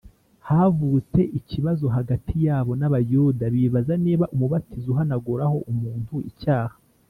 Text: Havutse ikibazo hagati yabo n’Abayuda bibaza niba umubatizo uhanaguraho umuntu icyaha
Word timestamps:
Havutse 0.47 1.19
ikibazo 1.39 1.85
hagati 1.95 2.33
yabo 2.47 2.71
n’Abayuda 2.79 3.45
bibaza 3.53 3.93
niba 4.05 4.25
umubatizo 4.33 4.87
uhanaguraho 4.93 5.57
umuntu 5.71 6.15
icyaha 6.31 6.75